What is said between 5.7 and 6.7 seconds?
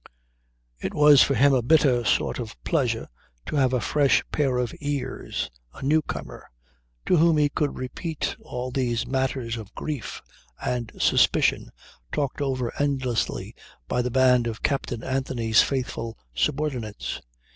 a newcomer,